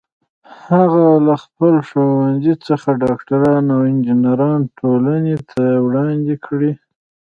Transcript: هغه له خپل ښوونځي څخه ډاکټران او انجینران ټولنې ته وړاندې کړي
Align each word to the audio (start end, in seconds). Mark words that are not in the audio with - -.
هغه 0.67 1.05
له 1.27 1.35
خپل 1.43 1.73
ښوونځي 1.87 2.53
څخه 2.67 2.89
ډاکټران 3.03 3.65
او 3.75 3.79
انجینران 3.91 4.61
ټولنې 4.77 5.35
ته 5.49 5.61
وړاندې 5.85 6.35
کړي 6.45 6.71